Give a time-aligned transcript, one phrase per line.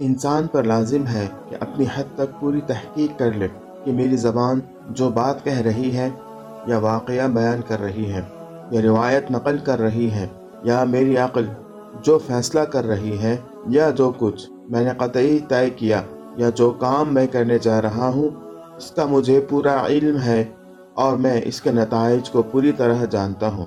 [0.00, 3.46] انسان پر لازم ہے کہ اپنی حد تک پوری تحقیق کر لے
[3.84, 6.08] کہ میری زبان جو بات کہہ رہی ہے
[6.66, 8.22] یا واقعہ بیان کر رہی ہے،
[8.70, 10.26] یا روایت نقل کر رہی ہے،
[10.62, 11.46] یا میری عقل
[12.04, 13.36] جو فیصلہ کر رہی ہے،
[13.68, 16.02] یا جو کچھ میں نے قطعی طے کیا
[16.36, 18.28] یا جو کام میں کرنے جا رہا ہوں،
[18.76, 20.42] اس کا مجھے پورا علم ہے
[20.94, 23.66] اور میں اس کے نتائج کو پوری طرح جانتا ہوں۔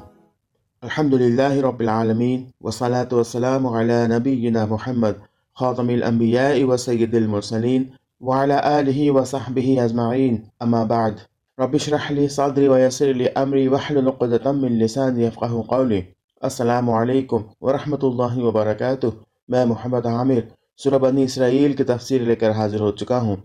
[0.83, 5.27] الحمد للہ رب العالمین وصلاۃ وسلم علی نبینا محمد
[5.59, 7.83] خاتم الانبیاء و سید المرسلین
[8.21, 10.37] وعلى آلہ وصحبہ اجمعین.
[10.59, 11.11] اما بعد،
[11.57, 16.01] رب اشرح لی صدری ویسر لی امری وحلل عقدۃ من لسانی یفقهوا قولی.
[16.41, 19.07] السلام علیکم ورحمۃ اللہ وبرکاتہ.
[19.49, 20.39] میں محمد عامر،
[20.79, 23.35] سورہ بنی اسرائیل کی تفسیر لے کر حاضر ہو چکا ہوں.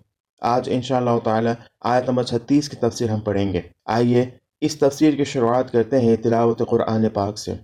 [0.42, 1.52] آج انشاءاللہ تعالی
[1.90, 3.60] آیت نمبر چھتیس کی تفسیر ہم پڑھیں گے.
[3.96, 4.24] آئیے
[4.62, 7.54] اس تفسیر کی شروعات کرتے ہیں تلاوت قرآن پاک سے.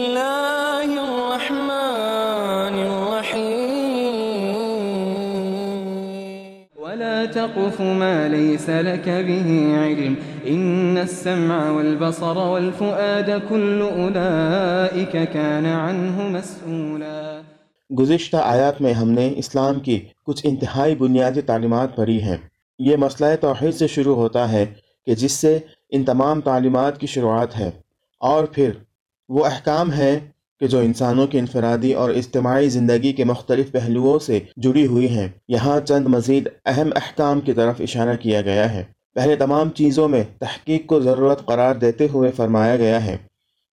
[0.00, 3.90] اللہ الرحمن الرحیم
[6.76, 10.14] ولا تقف ما ليس لك به علم.
[10.46, 17.40] إن السمع والبصر والفؤاد كل أولئك كان عنه مسؤولا.
[17.98, 22.36] گزشتہ آیات میں ہم نے اسلام کی کچھ انتہائی بنیادی تعلیمات پڑھی ہیں۔
[22.78, 24.66] یہ مسئلہ توحید سے شروع ہوتا ہے
[25.06, 25.58] کہ جس سے
[25.90, 27.70] ان تمام تعلیمات کی شروعات ہے۔
[28.20, 28.70] اور پھر
[29.30, 30.20] وہ احکام ہیں
[30.60, 35.28] کہ جو انسانوں کی انفرادی اور اجتماعی زندگی کے مختلف پہلوؤں سے جڑی ہوئی ہیں۔
[35.48, 40.22] یہاں چند مزید اہم احکام کی طرف اشارہ کیا گیا ہے۔ پہلے تمام چیزوں میں
[40.38, 43.16] تحقیق کو ضرورت قرار دیتے ہوئے فرمایا گیا ہے،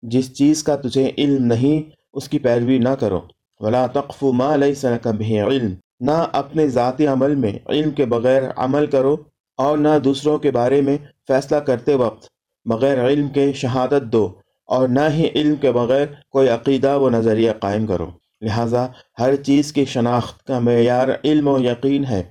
[0.04, 3.22] جس چیز کا تجھے علم نہیں، اس کی پیروی نہ کرو۔
[3.60, 8.44] ولا تقف ما لیس لک به علم۔ نہ اپنے ذاتی عمل میں علم کے بغیر
[8.56, 9.18] عمل کرو
[9.58, 12.26] اور نہ دوسروں کے بارے میں فیصلہ کرتے وقت
[12.66, 14.30] بغیر علم کے شہادت دو۔
[14.66, 18.08] اور نہ ہی علم کے بغیر کوئی عقیدہ و نظریہ قائم کرو۔
[18.42, 18.88] لہٰذا
[19.20, 22.24] ہر چیز کی شناخت کا معیار علم و یقین ہے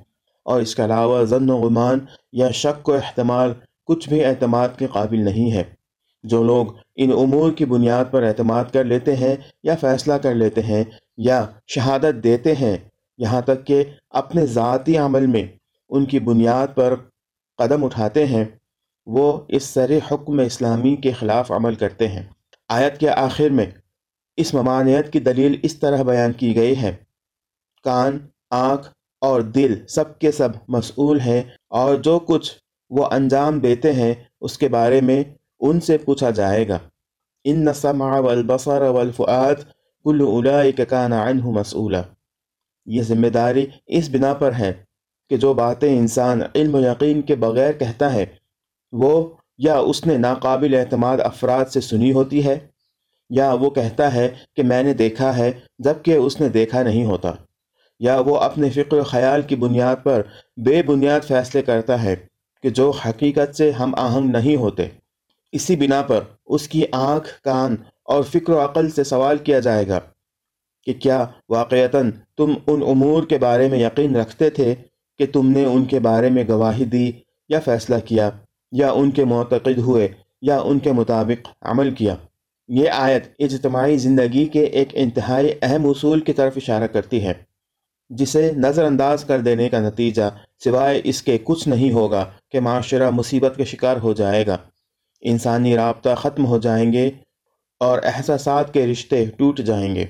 [0.43, 1.99] اور اس کے علاوہ ضن و گمان
[2.33, 3.53] یا شک و احتمال
[3.87, 5.65] کچھ بھی اعتماد کے قابل نہیں ہے۔
[6.23, 10.63] جو لوگ ان امور کی بنیاد پر اعتماد کر لیتے ہیں یا فیصلہ کر لیتے
[10.63, 10.85] ہیں
[11.17, 12.77] یا شہادت دیتے ہیں،
[13.19, 15.47] یہاں تک کہ اپنے ذاتی عمل میں
[15.89, 16.95] ان کی بنیاد پر
[17.59, 18.45] قدم اٹھاتے ہیں۔
[19.07, 22.23] وہ اس سر حکم اسلامی کے خلاف عمل کرتے ہیں۔
[22.69, 23.67] آیت کے آخر میں
[24.37, 26.97] اس ممانعت کی دلیل اس طرح بیان کی گئی ہے۔
[27.85, 28.19] کان،
[28.51, 28.89] آنکھ
[29.21, 32.53] اور دل سب کے سب مسئول ہیں اور جو کچھ
[32.91, 35.25] وہ انجام دیتے ہیں اس کے بارے میں
[35.61, 36.79] ان سے پوچھا جائے گا۔
[37.45, 39.55] ان السمع والبصر والفؤاد
[40.05, 42.03] کل اولئک کان عنہ مسئولا۔
[42.87, 44.73] یہ ذمہ داری اس بنا پر ہے
[45.31, 48.27] کہ جو باتیں انسان علم و یقین کے بغیر کہتا ہے
[48.95, 52.59] وہ یا اس نے ناقابل اعتماد افراد سے سنی ہوتی ہے
[53.31, 57.33] یا وہ کہتا ہے کہ میں نے دیکھا ہے جبکہ اس نے دیکھا نہیں ہوتا
[58.01, 60.23] یا وہ اپنے فکر و خیال کی بنیاد پر
[60.57, 62.17] بے بنیاد فیصلے کرتا ہے
[62.63, 64.87] کہ جو حقیقت سے ہم آہنگ نہیں ہوتے۔
[65.53, 69.89] اسی بنا پر اس کی آنکھ، کان اور فکر و عقل سے سوال کیا جائے
[69.89, 70.01] گا
[70.87, 74.75] کہ کیا واقعتاً تم ان امور کے بارے میں یقین رکھتے تھے
[75.19, 77.13] کہ تم نے ان کے بارے میں گواہی دی
[77.49, 78.31] یا فیصلہ کیا؟
[78.75, 80.09] یا ان کے معتقد ہوئے
[80.43, 82.15] یا ان کے مطابق عمل کیا۔
[82.69, 87.33] یہ آیت اجتماعی زندگی کے ایک انتہائی اہم اصول کی طرف اشارہ کرتی ہے،
[88.11, 90.23] جسے نظر انداز کر دینے کا نتیجہ
[90.65, 94.57] سوائے اس کے کچھ نہیں ہوگا کہ معاشرہ مصیبت کے شکار ہو جائے گا۔
[95.21, 97.11] انسانی رابطہ ختم ہو جائیں گے
[97.81, 100.07] اور احساسات کے رشتے ٹوٹ جائیں گے۔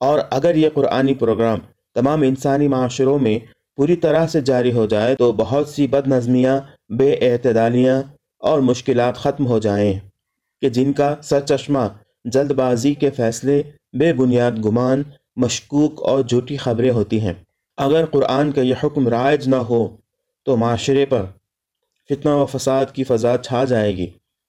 [0.00, 1.58] اور اگر یہ قرآنی پروگرام
[1.94, 3.38] تمام انسانی معاشروں میں
[3.76, 8.02] پوری طرح سے جاری ہو جائے تو بہت سی بد نظمیاں بے اعتدالیاں
[8.38, 9.98] اور مشکلات ختم ہو جائیں
[10.60, 11.88] کہ جن کا سر چشمہ
[12.24, 13.62] جلد بازی کے فیصلے
[13.92, 15.02] بے بنیاد گمان،
[15.36, 17.32] مشکوک اور جھوٹی خبریں ہوتی ہیں۔
[17.76, 19.88] اگر قرآن کا یہ حکم رائج نہ ہو
[20.44, 21.24] تو معاشرے پر
[22.08, 24.06] فتنہ و فساد کی فضا چھا جائے گی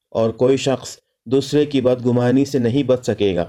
[0.09, 3.45] اور کوئی شخص دوسرے کی بدگمانی سے نہیں بچ سکے گا۔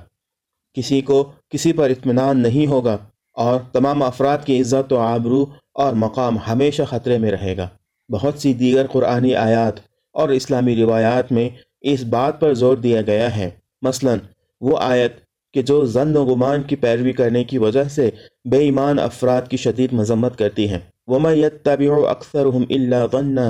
[0.75, 2.97] کسی کو کسی پر اطمینان نہیں ہوگا
[3.33, 7.69] اور تمام افراد کی عزت و آبرو اور مقام ہمیشہ خطرے میں رہے گا۔
[8.11, 9.73] بہت سی دیگر قرآنی آیات
[10.12, 11.49] اور اسلامی روایات میں
[11.81, 13.51] اس بات پر زور دیا گیا ہے۔
[13.83, 14.15] مثلا،
[14.61, 15.12] وہ آیت
[15.55, 18.11] کہ جو زن و گمان کی پیروی کرنے کی وجہ سے
[18.45, 23.41] بے ایمان افراد کی شدید مذمت کرتی ہیں وَمَا يَتَّبِعُ أَكْثَرُهُمْ إِلَّا ظَنَّ،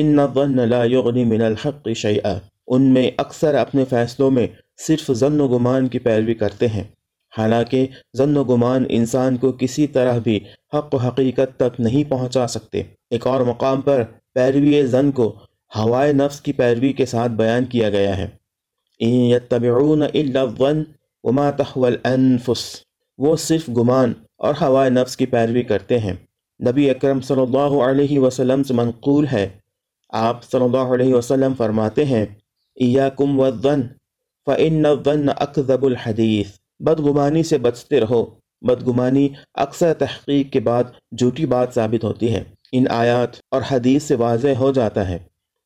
[0.00, 4.46] إِنَّ الظَّنَّ لَا يُغْنِ مِنَ الْحَقِّ شَيْئًا۔ ان میں اکثر اپنے فیصلوں میں
[4.86, 6.84] صرف ضن و گمان کی پیروی کرتے ہیں۔
[7.36, 10.40] حالانکہ ضن و گمان انسان کو کسی طرح بھی
[10.74, 14.02] حق و حقیقت تک نہیں پہنچا سکتے۔ ایک اور مقام پر
[14.34, 15.38] پیروی زن کو
[15.76, 18.28] ہوائے نفس کی پیروی کے ساتھ بیان کیا گیا ہے۔
[18.98, 20.82] ان یتبعون الا الظن
[21.22, 22.82] وما تحوى الانفس۔
[23.18, 26.12] وہ صرف گمان اور ہوائے نفس کی پیروی کرتے ہیں۔
[26.68, 29.48] نبی اکرم صلی اللہ علیہ وسلم سے منقول ہے۔
[30.10, 32.26] آپ صلی اللہ علیہ وسلم فرماتے ہیں،
[32.74, 33.80] ایاکم والظن،
[34.46, 36.46] فإن الظن اکذب الحدیث۔
[36.80, 38.26] بدگمانی سے بچتے رہو۔
[38.60, 40.84] بدگمانی اکثر تحقیق کے بعد
[41.18, 45.18] جھوٹی بات ثابت ہوتی ہے۔ ان آیات اور حدیث سے واضح ہو جاتا ہے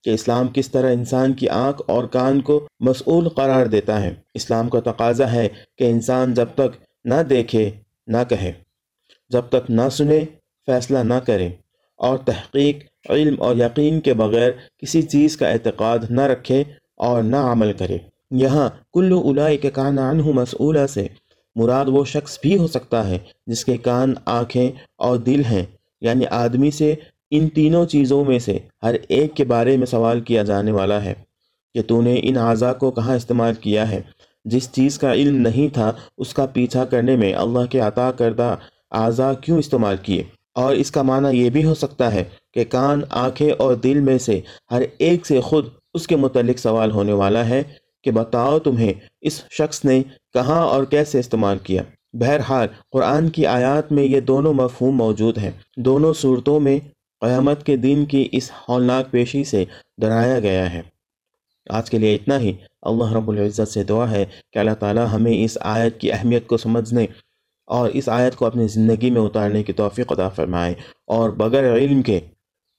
[0.05, 4.69] کہ اسلام کس طرح انسان کی آنکھ اور کان کو مسئول قرار دیتا ہے۔ اسلام
[4.69, 5.49] کا تقاضا ہے
[5.79, 7.71] کہ انسان جب تک نہ دیکھے،
[8.07, 8.53] نہ کہے۔
[9.29, 10.21] جب تک نہ سنے،
[10.67, 11.49] فیصلہ نہ کرے۔
[11.97, 12.79] اور تحقیق،
[13.11, 16.65] علم اور یقین کے بغیر کسی چیز کا اعتقاد نہ رکھے
[16.97, 17.99] اور نہ عمل کرے۔
[18.33, 21.07] یہاں کلو الائی کے کان عنہ مسئولہ سے۔
[21.55, 25.63] مراد وہ شخص بھی ہو سکتا ہے جس کے کان، آنکھیں اور دل ہیں۔
[26.01, 26.95] یعنی آدمی سے
[27.31, 31.15] ان تینوں چیزوں میں سے ہر ایک کے بارے میں سوال کیا جانے والا ہے
[31.75, 34.01] کہ تو نے ان اعضاء کو کہاں استعمال کیا ہے۔
[34.45, 38.57] جس چیز کا علم نہیں تھا، اس کا پیچھا کرنے میں اللہ کے عطا کردہ
[38.91, 42.25] اعضاء کیوں استعمال کیے؟ اور اس کا معنی یہ بھی ہو سکتا ہے
[42.55, 44.41] کہ کان، آنکھیں اور دل میں سے
[44.71, 47.63] ہر ایک سے خود اس کے متعلق سوال ہونے والا ہے۔
[48.03, 50.03] کہ بتاؤ تمہیں اس شخص نے
[50.33, 51.83] کہاں اور کیسے استعمال کیا۔
[52.13, 56.79] بہرحال، قرآن کی آیات میں یہ دونوں مفہوم موجود ہیں۔ دونوں صورتوں میں
[57.21, 59.65] قیامت کے دن کی اس ہولناک پیشی سے
[59.99, 60.83] ڈرایا گیا ہے۔
[61.71, 62.53] آج کے لیے اتنا ہی۔
[62.83, 66.57] اللہ رب العزت سے دعا ہے کہ اللہ تعالی ہمیں اس آیت کی اہمیت کو
[66.57, 67.07] سمجھنے
[67.67, 70.75] اور اس آیت کو اپنی زندگی میں اتارنے کی توفیق عطا فرمائے
[71.07, 72.21] اور بغیر علم کے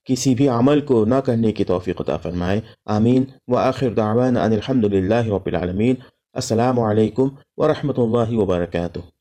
[0.05, 4.51] کسی بھی عمل کو نہ کرنے کی توفیق عطا فرمائے۔ آمین۔ و آخر دعوان ان
[4.51, 5.95] الحمد للہ رب العالمین۔
[6.33, 7.27] السلام علیکم
[7.57, 8.99] ورحمۃ اللہ وبرکاتہ۔